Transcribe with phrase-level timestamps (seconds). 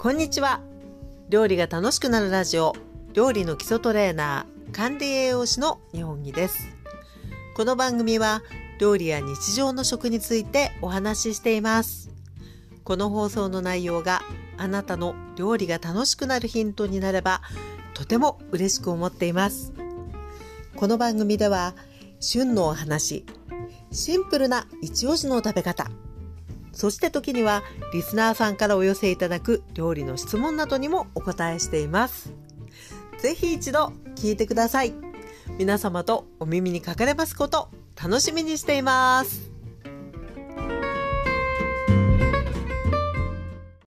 [0.00, 0.60] こんにちは。
[1.28, 2.72] 料理が楽しくなるラジオ、
[3.14, 6.68] 料理の基礎トレーナー、管理栄養士の日本木です。
[7.56, 8.44] この番組は、
[8.78, 12.10] 料理や日常の食についてお話ししています。
[12.84, 14.22] この放送の内容が
[14.56, 17.42] あなたの料理が楽しくなるヒントになれば、
[17.92, 19.72] とても嬉しく思っています。
[20.76, 21.74] この番組では、
[22.20, 23.26] 旬のお話、
[23.90, 25.90] シンプルな一押しの食べ方、
[26.78, 32.32] そして時にはリスナーさんからお寄せいただく料理の質問などにもお答えしています。
[33.18, 34.94] ぜひ一度聞いてください。
[35.58, 37.68] 皆様とお耳にかかれますこと
[38.00, 39.47] 楽しみにしています。